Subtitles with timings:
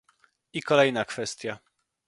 [0.53, 1.59] I kolejna kwestia